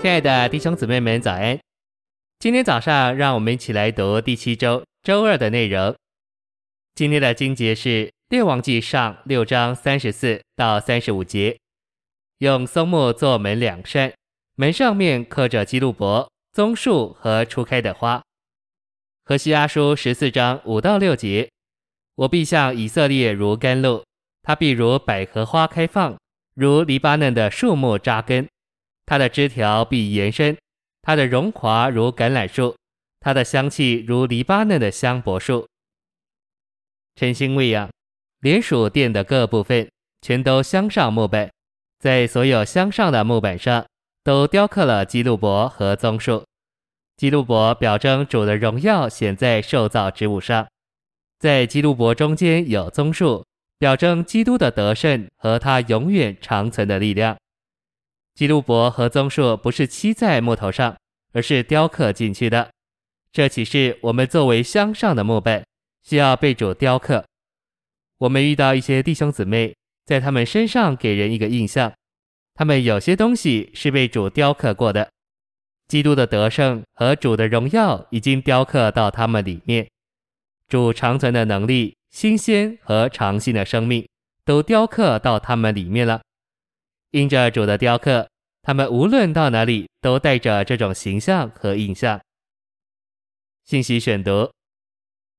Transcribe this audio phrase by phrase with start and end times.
[0.00, 1.60] 亲爱的弟兄姊妹们，早安！
[2.38, 5.94] 今天早上，让我们一起来读第七周周二的内容。
[6.94, 11.58] 今天的经节是《列王记上》六章三十四到三十五节。
[12.38, 14.14] 用松木做门两扇，
[14.56, 18.22] 门上面刻着基路伯、棕树和初开的花。
[19.26, 21.50] 何西阿书十四章五到六节：
[22.14, 24.02] 我必向以色列如甘露，
[24.42, 26.16] 他必如百合花开放，
[26.54, 28.48] 如黎巴嫩的树木扎根。
[29.10, 30.56] 它的枝条必延伸，
[31.02, 32.76] 它的荣华如橄榄树，
[33.18, 35.66] 它的香气如黎巴嫩的香柏树。
[37.16, 37.90] 晨星喂养，
[38.38, 39.90] 连属殿的各部分，
[40.22, 41.50] 全都镶上木板，
[41.98, 43.84] 在所有镶上的木板上，
[44.22, 46.44] 都雕刻了基路伯和棕树。
[47.16, 50.68] 基路伯表征主的荣耀显在受造之物上，
[51.40, 53.44] 在基路伯中间有棕树，
[53.76, 57.36] 表征基督的得胜和他永远长存的力量。
[58.40, 60.96] 基路伯和棕树不是漆在木头上，
[61.34, 62.70] 而是雕刻进去的。
[63.30, 65.62] 这岂是我们作为镶上的墓碑，
[66.02, 67.22] 需要被主雕刻？
[68.16, 71.92] 我们遇到一些弟兄姊妹，在他们身上给人一个印象，
[72.54, 75.10] 他们有些东西是被主雕刻过的。
[75.88, 79.86] 基督的得胜和主的荣耀已经雕刻到他们里面，
[80.66, 84.08] 主长存的能力、新鲜和长信的生命，
[84.46, 86.22] 都雕刻到他们里面了。
[87.12, 88.29] 因着主的雕刻，
[88.62, 92.20] 他们无论到哪里都带着这种形象和印象。
[93.64, 94.50] 信息选读：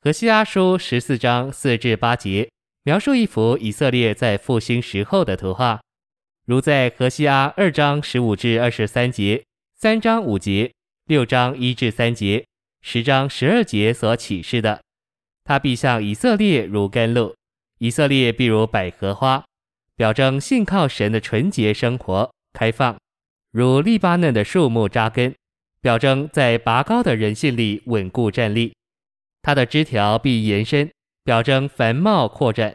[0.00, 2.50] 何西阿书十四章四至八节，
[2.84, 5.80] 描述一幅以色列在复兴时候的图画，
[6.46, 9.44] 如在何西阿二章十五至二十三节、
[9.76, 10.72] 三章五节、
[11.06, 12.46] 六章一至三节、
[12.80, 14.80] 十章十二节所启示的。
[15.44, 17.34] 他必向以色列如甘露，
[17.78, 19.44] 以色列必如百合花。
[19.94, 22.98] 表征信靠神的纯洁生活，开放，
[23.52, 25.32] 如黎巴嫩的树木扎根；
[25.80, 28.74] 表征在拔高的人性里稳固站立。
[29.42, 30.90] 它的枝条必延伸，
[31.22, 32.74] 表征繁茂扩展。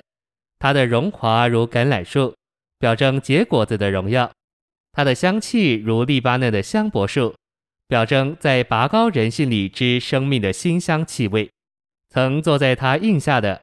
[0.59, 2.35] 它的荣华如橄榄树，
[2.78, 4.31] 表征结果子的荣耀。
[4.91, 7.35] 它的香气如黎巴嫩的香柏树，
[7.88, 11.50] 表征在拔高人性里之生命的馨香气味。
[12.09, 13.62] 曾坐在他荫下的。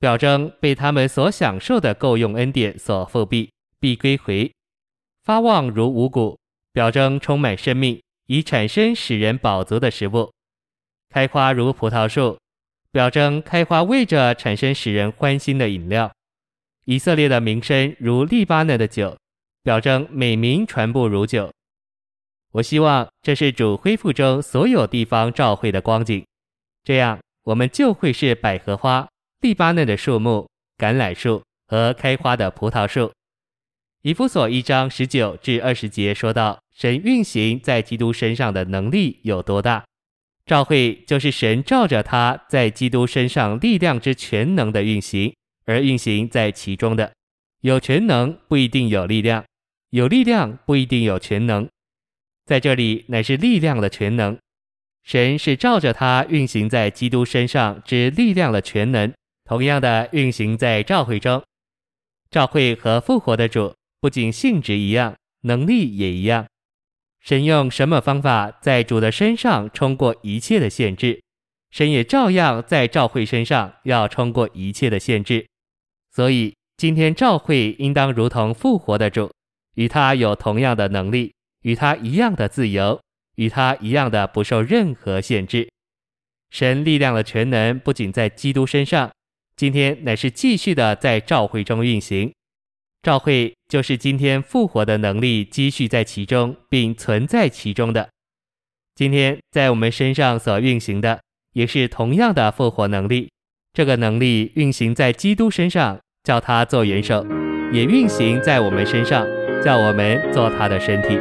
[0.00, 3.50] 表征被他们所享受的够用恩典所覆庇，
[3.80, 4.52] 必归回，
[5.22, 6.38] 发旺如五谷，
[6.74, 10.32] 表征充满生命，以产生使人饱足的食物；
[11.08, 12.36] 开花如葡萄树，
[12.90, 16.10] 表征开花为着产生使人欢心的饮料；
[16.86, 19.16] 以色列的名声如利巴嫩的酒，
[19.62, 21.48] 表征美名传布如酒。
[22.50, 26.26] 我希望这是主恢复中所有地方召会的光景，
[26.82, 29.06] 这样我们就会是百合花。
[29.42, 33.12] 利巴嫩的树木、橄榄树和开花的葡萄树。
[34.04, 39.82] 以弗所一章十九至二十节说到，神运行在基督身上的能力有多大？
[40.44, 47.10] 召会就是神照着他在基督身上力量之全能的运行而运行在其中的。
[47.62, 49.42] 有全能不一定有力量，
[49.88, 51.66] 有力量不一定有全能。
[52.44, 54.36] 在这里乃是力量的全能。
[55.02, 59.10] 神是照着他运行在基督身上之力量的全能。
[59.46, 61.42] 同样的运行在召会中，
[62.30, 66.44] 召会和复活的主不仅性质一样，能力也一样。
[67.22, 71.22] 神用什么方法在主的身上冲过一切的限制，
[71.70, 75.46] 神也照样在召会身上要冲过一切的限制。
[76.12, 79.32] 所以今天召会应当如同复活的主，
[79.76, 81.32] 与他有同样的能力，
[81.62, 83.00] 与他一样的自由，
[83.36, 85.66] 与他一样的不受任何限制。
[86.50, 89.10] 神力量的全能不仅在基督身上。
[89.56, 92.30] 今天乃是继续的在召会中运行，
[93.02, 98.08] 召会就是今天复活的能力积蓄在其中，并存在其中的。
[98.94, 101.18] 今天在我们身上所运行的，
[101.54, 103.32] 也是同样的复活能力。
[103.72, 107.26] 这个能力运行在基督身上，叫他做元首；
[107.72, 109.26] 也运行在我们身上，
[109.60, 111.18] 叫我们做他的身体。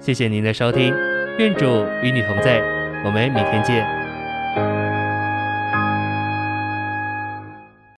[0.00, 0.92] 谢谢您的收听，
[1.38, 2.58] 愿主与你同在，
[3.04, 4.81] 我们明天见。